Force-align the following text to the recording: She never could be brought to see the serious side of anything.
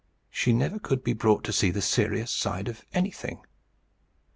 She 0.31 0.51
never 0.51 0.79
could 0.79 1.03
be 1.03 1.13
brought 1.13 1.43
to 1.43 1.53
see 1.53 1.69
the 1.69 1.79
serious 1.79 2.31
side 2.31 2.67
of 2.67 2.83
anything. 2.91 3.43